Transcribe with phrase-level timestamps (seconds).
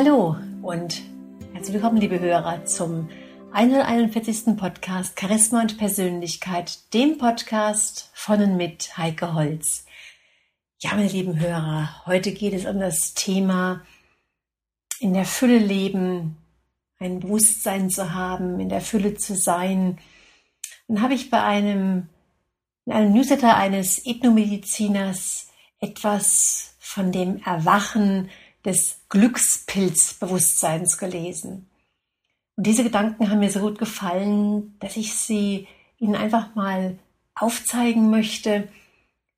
[0.00, 1.02] Hallo und
[1.54, 3.08] herzlich willkommen, liebe Hörer, zum
[3.50, 4.56] 141.
[4.56, 9.86] Podcast Charisma und Persönlichkeit, dem Podcast von und mit Heike Holz.
[10.78, 13.84] Ja, meine lieben Hörer, heute geht es um das Thema
[15.00, 16.36] in der Fülle leben,
[17.00, 19.98] ein Bewusstsein zu haben, in der Fülle zu sein.
[20.86, 22.08] Dann habe ich bei einem,
[22.86, 25.48] in einem Newsletter eines Ethnomediziners
[25.80, 28.30] etwas von dem Erwachen
[28.68, 31.68] des Glückspilzbewusstseins gelesen.
[32.56, 35.66] Und diese Gedanken haben mir so gut gefallen, dass ich sie
[35.98, 36.98] Ihnen einfach mal
[37.34, 38.68] aufzeigen möchte,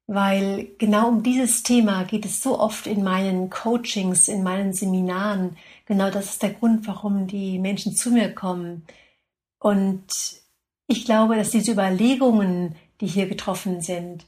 [0.09, 5.57] weil genau um dieses Thema geht es so oft in meinen Coachings, in meinen Seminaren.
[5.87, 8.85] Genau das ist der Grund, warum die Menschen zu mir kommen.
[9.61, 10.07] Und
[10.89, 14.27] ich glaube, dass diese Überlegungen, die hier getroffen sind,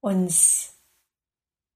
[0.00, 0.71] uns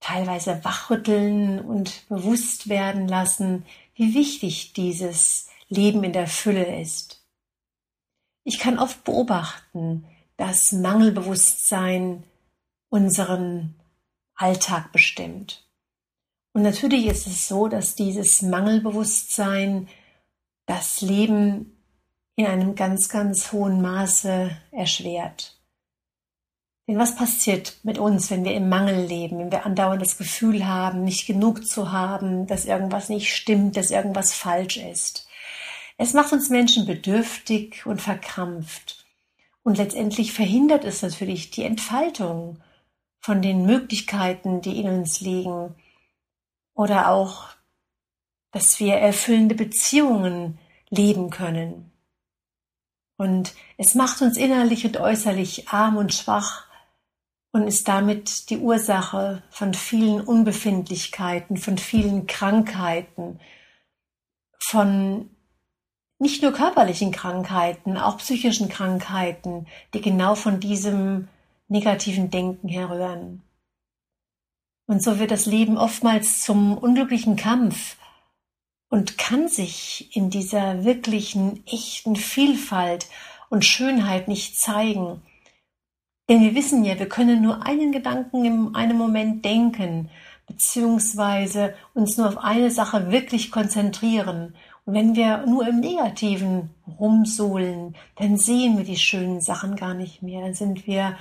[0.07, 3.65] teilweise wachrütteln und bewusst werden lassen,
[3.97, 7.25] wie wichtig dieses Leben in der Fülle ist.
[8.45, 12.23] Ich kann oft beobachten, dass Mangelbewusstsein
[12.89, 13.75] unseren
[14.37, 15.67] Alltag bestimmt.
[16.53, 19.89] Und natürlich ist es so, dass dieses Mangelbewusstsein
[20.67, 21.77] das Leben
[22.37, 25.56] in einem ganz, ganz hohen Maße erschwert.
[26.89, 30.67] Denn was passiert mit uns, wenn wir im Mangel leben, wenn wir andauernd das Gefühl
[30.67, 35.27] haben, nicht genug zu haben, dass irgendwas nicht stimmt, dass irgendwas falsch ist?
[35.99, 39.05] Es macht uns Menschen bedürftig und verkrampft.
[39.65, 42.61] Und letztendlich verhindert es natürlich die Entfaltung
[43.19, 45.75] von den Möglichkeiten, die in uns liegen.
[46.75, 47.49] Oder auch,
[48.53, 50.59] dass wir erfüllende Beziehungen
[50.91, 51.91] leben können.
[53.17, 56.66] Und es macht uns innerlich und äußerlich arm und schwach
[57.57, 63.41] und ist damit die Ursache von vielen Unbefindlichkeiten, von vielen Krankheiten,
[64.59, 65.31] von
[66.19, 71.29] nicht nur körperlichen Krankheiten, auch psychischen Krankheiten, die genau von diesem
[71.69, 73.43] negativen Denken herrühren.
[74.87, 77.97] Und so wird das Leben oftmals zum unglücklichen Kampf
[78.91, 83.07] und kann sich in dieser wirklichen, echten Vielfalt
[83.49, 85.23] und Schönheit nicht zeigen,
[86.29, 90.11] denn wir wissen ja, wir können nur einen Gedanken in einem Moment denken,
[90.47, 94.55] beziehungsweise uns nur auf eine Sache wirklich konzentrieren.
[94.85, 100.23] Und wenn wir nur im Negativen rumsohlen, dann sehen wir die schönen Sachen gar nicht
[100.23, 100.43] mehr.
[100.43, 101.17] Dann sind wir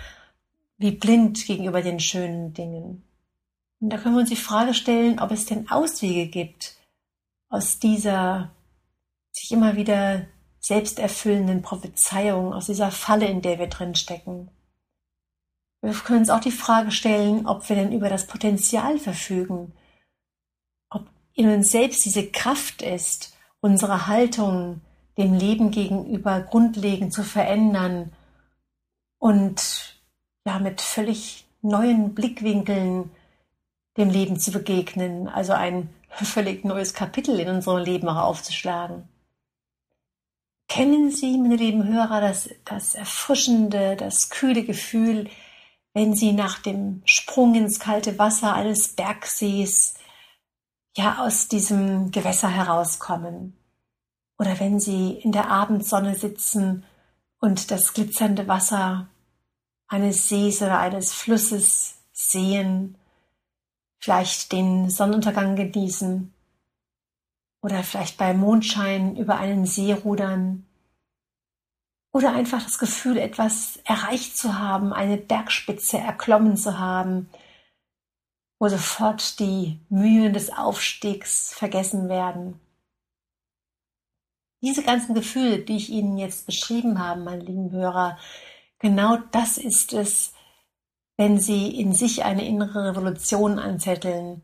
[0.78, 3.04] wie blind gegenüber den schönen Dingen.
[3.80, 6.76] Und da können wir uns die Frage stellen, ob es denn Auswege gibt
[7.50, 8.52] aus dieser
[9.32, 10.26] sich immer wieder
[10.60, 14.50] selbsterfüllenden Prophezeiung, aus dieser Falle, in der wir drin stecken.
[15.86, 19.72] Wir können uns auch die Frage stellen, ob wir denn über das Potenzial verfügen,
[20.90, 24.82] ob in uns selbst diese Kraft ist, unsere Haltung
[25.20, 28.12] dem Leben gegenüber grundlegend zu verändern
[29.20, 30.02] und
[30.48, 33.12] ja mit völlig neuen Blickwinkeln
[33.96, 39.08] dem Leben zu begegnen, also ein völlig neues Kapitel in unserem Leben auch aufzuschlagen.
[40.68, 45.30] Kennen Sie, meine lieben Hörer, das, das erfrischende, das kühle Gefühl,
[45.96, 49.96] wenn sie nach dem Sprung ins kalte Wasser eines Bergsees
[50.98, 53.56] ja aus diesem Gewässer herauskommen.
[54.38, 56.84] Oder wenn sie in der Abendsonne sitzen
[57.40, 59.08] und das glitzernde Wasser
[59.88, 62.98] eines Sees oder eines Flusses sehen,
[63.98, 66.34] vielleicht den Sonnenuntergang genießen
[67.62, 70.66] oder vielleicht bei Mondschein über einen See rudern
[72.16, 77.30] oder einfach das Gefühl, etwas erreicht zu haben, eine Bergspitze erklommen zu haben,
[78.58, 82.62] wo sofort die Mühen des Aufstiegs vergessen werden.
[84.62, 88.18] Diese ganzen Gefühle, die ich Ihnen jetzt beschrieben habe, meine lieben Hörer,
[88.80, 90.34] genau das ist es,
[91.18, 94.42] wenn Sie in sich eine innere Revolution anzetteln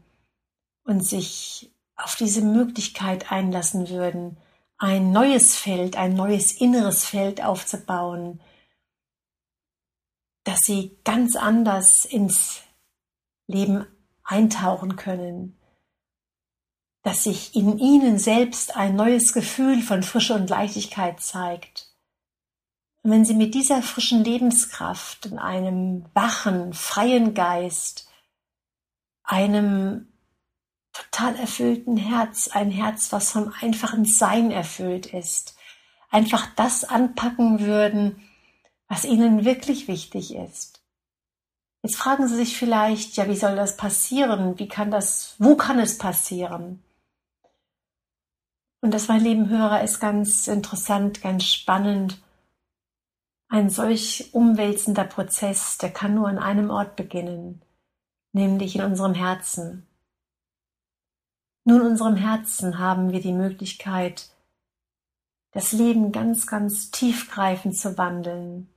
[0.83, 4.35] und sich auf diese Möglichkeit einlassen würden,
[4.81, 8.41] ein neues Feld, ein neues inneres Feld aufzubauen,
[10.43, 12.63] dass sie ganz anders ins
[13.45, 13.85] Leben
[14.23, 15.59] eintauchen können,
[17.03, 21.95] dass sich in ihnen selbst ein neues Gefühl von Frische und Leichtigkeit zeigt.
[23.03, 28.09] Und wenn sie mit dieser frischen Lebenskraft und einem wachen, freien Geist,
[29.21, 30.10] einem
[31.11, 35.57] total erfüllten Herz, ein Herz, was vom einfachen Sein erfüllt ist,
[36.09, 38.21] einfach das anpacken würden,
[38.87, 40.81] was ihnen wirklich wichtig ist.
[41.83, 44.57] Jetzt fragen Sie sich vielleicht, ja, wie soll das passieren?
[44.59, 46.83] Wie kann das, wo kann es passieren?
[48.81, 52.21] Und das, mein lieben Hörer, ist ganz interessant, ganz spannend.
[53.49, 57.61] Ein solch umwälzender Prozess, der kann nur an einem Ort beginnen,
[58.31, 59.87] nämlich in unserem Herzen.
[61.63, 64.29] Nur in unserem Herzen haben wir die Möglichkeit,
[65.51, 68.69] das Leben ganz, ganz tiefgreifend zu wandeln,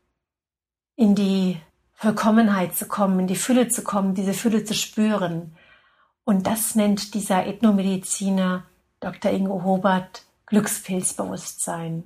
[0.96, 1.60] in die
[1.94, 5.56] Vollkommenheit zu kommen, in die Fülle zu kommen, diese Fülle zu spüren.
[6.24, 8.64] Und das nennt dieser Ethnomediziner
[9.00, 9.30] Dr.
[9.30, 12.04] Ingo Hobart Glückspilzbewusstsein.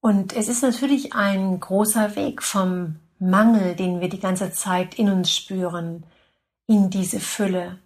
[0.00, 5.08] Und es ist natürlich ein großer Weg vom Mangel, den wir die ganze Zeit in
[5.08, 6.04] uns spüren,
[6.66, 7.78] in diese Fülle.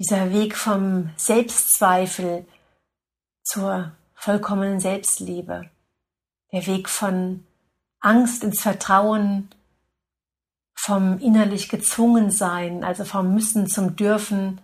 [0.00, 2.46] Dieser Weg vom Selbstzweifel
[3.42, 5.68] zur vollkommenen Selbstliebe.
[6.52, 7.44] Der Weg von
[8.00, 9.50] Angst ins Vertrauen,
[10.74, 14.62] vom innerlich gezwungen sein, also vom Müssen zum Dürfen,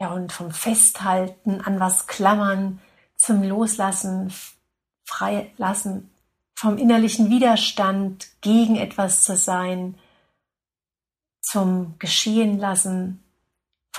[0.00, 2.80] ja, und vom Festhalten an was klammern
[3.16, 4.34] zum Loslassen,
[5.04, 6.10] freilassen,
[6.56, 9.94] vom innerlichen Widerstand gegen etwas zu sein,
[11.42, 13.22] zum Geschehen lassen,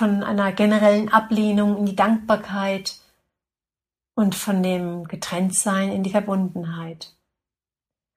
[0.00, 2.96] von einer generellen Ablehnung in die Dankbarkeit
[4.14, 7.14] und von dem Getrenntsein in die Verbundenheit.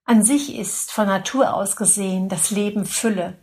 [0.06, 3.38] An sich ist von Natur aus gesehen das Leben Fülle.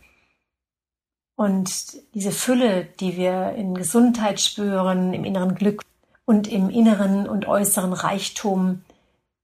[1.35, 1.69] Und
[2.15, 5.83] diese Fülle, die wir in Gesundheit spüren, im inneren Glück
[6.25, 8.83] und im inneren und äußeren Reichtum,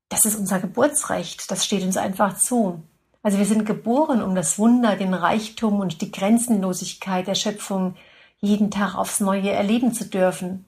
[0.09, 2.81] das ist unser Geburtsrecht, das steht uns einfach zu.
[3.21, 7.95] Also wir sind geboren, um das Wunder, den Reichtum und die Grenzenlosigkeit der Schöpfung
[8.39, 10.65] jeden Tag aufs Neue erleben zu dürfen.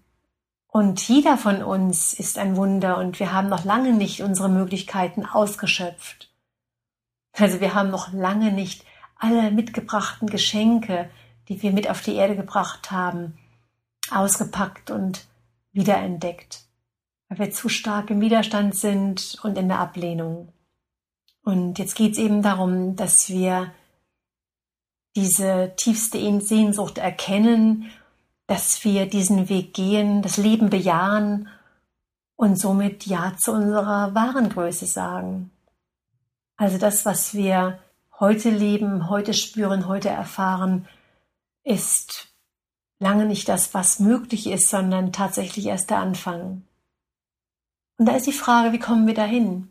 [0.67, 5.25] Und jeder von uns ist ein Wunder und wir haben noch lange nicht unsere Möglichkeiten
[5.25, 6.31] ausgeschöpft.
[7.33, 8.85] Also wir haben noch lange nicht
[9.17, 11.09] alle mitgebrachten Geschenke,
[11.47, 13.37] die wir mit auf die Erde gebracht haben,
[14.11, 15.25] ausgepackt und
[15.71, 16.65] wiederentdeckt,
[17.27, 20.53] weil wir zu stark im Widerstand sind und in der Ablehnung.
[21.43, 23.71] Und jetzt geht es eben darum, dass wir
[25.15, 27.91] diese tiefste Sehnsucht erkennen,
[28.47, 31.49] dass wir diesen Weg gehen, das Leben bejahen
[32.35, 35.51] und somit Ja zu unserer wahren Größe sagen.
[36.57, 37.79] Also das, was wir
[38.19, 40.87] heute leben, heute spüren, heute erfahren,
[41.63, 42.29] ist
[42.99, 46.63] lange nicht das, was möglich ist, sondern tatsächlich erst der Anfang.
[47.97, 49.69] Und da ist die Frage, wie kommen wir dahin?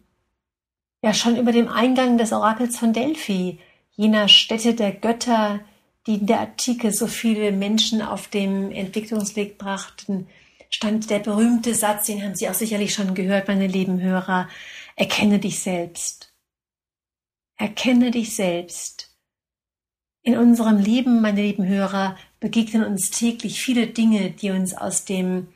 [1.02, 3.60] Ja, schon über dem Eingang des Orakels von Delphi,
[3.98, 5.60] jener Stätte der Götter,
[6.06, 10.28] die in der Antike so viele Menschen auf dem Entwicklungsweg brachten,
[10.70, 14.48] stand der berühmte Satz, den haben Sie auch sicherlich schon gehört, meine lieben Hörer,
[14.94, 16.32] erkenne dich selbst.
[17.56, 19.16] Erkenne dich selbst.
[20.22, 25.48] In unserem Leben, meine lieben Hörer, begegnen uns täglich viele Dinge, die uns aus dem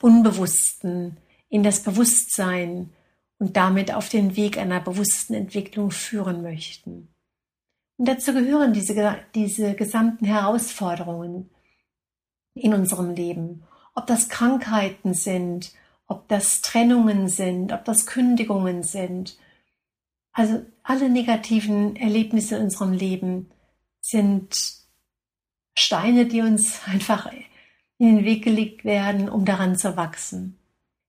[0.00, 1.16] Unbewussten
[1.48, 2.90] in das Bewusstsein
[3.38, 7.13] und damit auf den Weg einer bewussten Entwicklung führen möchten.
[7.96, 11.50] Und dazu gehören diese, diese gesamten Herausforderungen
[12.54, 13.64] in unserem Leben.
[13.94, 15.72] Ob das Krankheiten sind,
[16.06, 19.38] ob das Trennungen sind, ob das Kündigungen sind,
[20.32, 23.50] also alle negativen Erlebnisse in unserem Leben
[24.00, 24.56] sind
[25.76, 27.30] Steine, die uns einfach
[27.98, 30.58] in den Weg gelegt werden, um daran zu wachsen.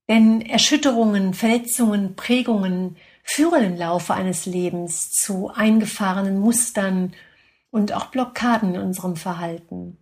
[0.08, 7.14] Denn Erschütterungen, Verletzungen, Prägungen führen im Laufe eines Lebens zu eingefahrenen Mustern
[7.72, 9.98] und auch Blockaden in unserem Verhalten.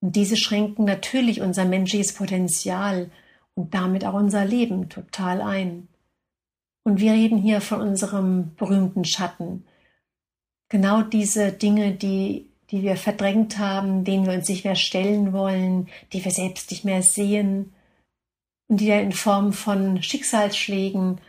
[0.00, 3.10] Und diese schränken natürlich unser menschliches Potenzial
[3.54, 5.88] und damit auch unser Leben total ein.
[6.82, 9.66] Und wir reden hier von unserem berühmten Schatten.
[10.70, 15.88] Genau diese Dinge, die, die wir verdrängt haben, denen wir uns nicht mehr stellen wollen,
[16.12, 17.74] die wir selbst nicht mehr sehen
[18.68, 21.20] und die ja in Form von Schicksalsschlägen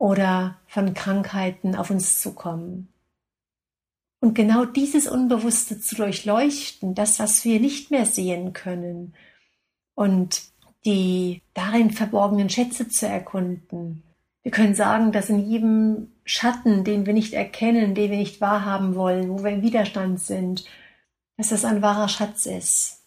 [0.00, 2.88] oder von Krankheiten auf uns zukommen.
[4.20, 9.14] Und genau dieses Unbewusste zu durchleuchten, das, was wir nicht mehr sehen können,
[9.94, 10.42] und
[10.86, 14.02] die darin verborgenen Schätze zu erkunden,
[14.42, 18.94] wir können sagen, dass in jedem Schatten, den wir nicht erkennen, den wir nicht wahrhaben
[18.94, 20.64] wollen, wo wir im Widerstand sind,
[21.36, 23.02] dass das ein wahrer Schatz ist.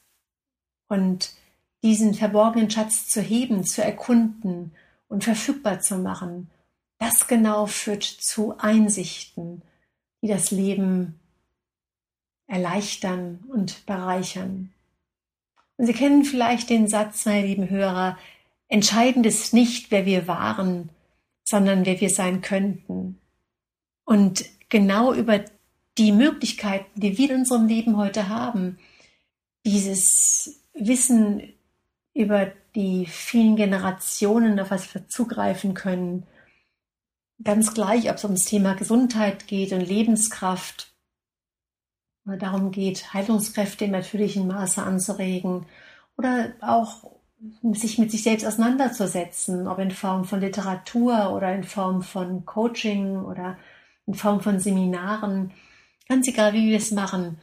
[0.89, 1.33] Und
[1.81, 4.73] diesen verborgenen Schatz zu heben, zu erkunden
[5.07, 6.51] und verfügbar zu machen,
[7.03, 9.61] das genau führt zu Einsichten,
[10.21, 11.19] die das Leben
[12.47, 14.73] erleichtern und bereichern.
[15.77, 18.17] Und Sie kennen vielleicht den Satz, meine lieben Hörer,
[18.67, 20.89] entscheidend ist nicht, wer wir waren,
[21.43, 23.19] sondern wer wir sein könnten.
[24.05, 25.43] Und genau über
[25.97, 28.77] die Möglichkeiten, die wir in unserem Leben heute haben,
[29.65, 31.53] dieses Wissen
[32.13, 36.25] über die vielen Generationen, auf was wir zugreifen können.
[37.43, 40.93] Ganz gleich, ob es ums Thema Gesundheit geht und Lebenskraft.
[42.25, 45.65] Oder darum geht, Heilungskräfte im natürlichen Maße anzuregen.
[46.17, 47.11] Oder auch
[47.73, 53.17] sich mit sich selbst auseinanderzusetzen, ob in Form von Literatur oder in Form von Coaching
[53.17, 53.57] oder
[54.05, 55.51] in Form von Seminaren,
[56.07, 57.39] ganz egal, wie wir es machen.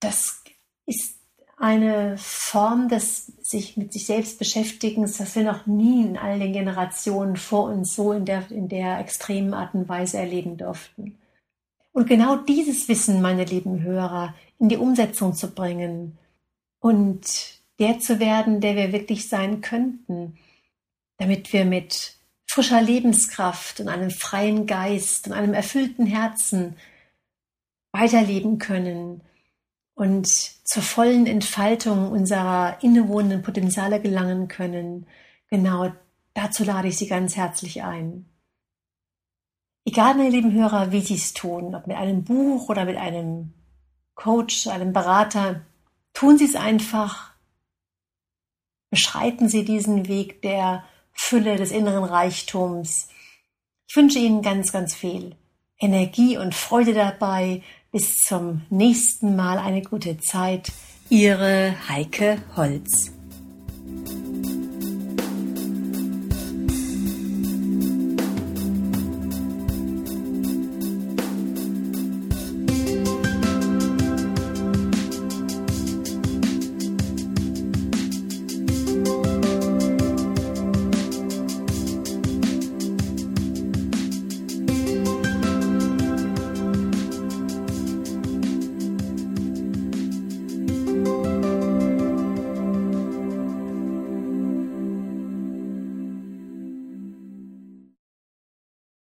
[0.00, 0.42] Das
[0.86, 1.19] ist
[1.60, 6.54] eine Form des sich mit sich selbst beschäftigens, das wir noch nie in all den
[6.54, 11.18] Generationen vor uns so in der, in der extremen Art und Weise erleben durften.
[11.92, 16.16] Und genau dieses Wissen, meine lieben Hörer, in die Umsetzung zu bringen
[16.78, 20.38] und der zu werden, der wir wirklich sein könnten,
[21.18, 26.76] damit wir mit frischer Lebenskraft und einem freien Geist und einem erfüllten Herzen
[27.92, 29.20] weiterleben können
[30.00, 35.06] und zur vollen Entfaltung unserer innewohnenden Potenziale gelangen können.
[35.50, 35.92] Genau
[36.32, 38.24] dazu lade ich Sie ganz herzlich ein.
[39.84, 43.52] Egal, meine lieben Hörer, wie Sie es tun, ob mit einem Buch oder mit einem
[44.14, 45.66] Coach, einem Berater,
[46.14, 47.34] tun Sie es einfach.
[48.88, 53.10] Beschreiten Sie diesen Weg der Fülle des inneren Reichtums.
[53.86, 55.36] Ich wünsche Ihnen ganz, ganz viel
[55.78, 57.62] Energie und Freude dabei.
[57.92, 60.70] Bis zum nächsten Mal eine gute Zeit.
[61.08, 63.10] Ihre Heike Holz.